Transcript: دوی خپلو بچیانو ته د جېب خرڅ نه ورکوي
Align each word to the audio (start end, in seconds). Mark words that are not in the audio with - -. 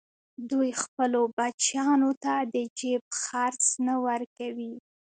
دوی 0.49 0.69
خپلو 0.83 1.21
بچیانو 1.37 2.11
ته 2.23 2.33
د 2.53 2.55
جېب 2.77 3.03
خرڅ 3.21 3.63
نه 3.87 3.95
ورکوي 4.05 4.73